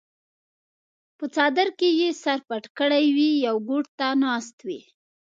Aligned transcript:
پۀ 1.17 1.25
څادر 1.35 1.67
کښې 1.79 1.89
ئې 1.99 2.09
سر 2.23 2.39
پټ 2.47 2.63
کړے 2.77 3.03
وي 3.15 3.31
يو 3.45 3.55
ګوټ 3.69 3.85
ته 3.99 4.07
ناست 4.23 4.57
وي 4.67 4.81